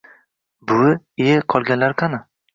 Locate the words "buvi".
0.71-0.93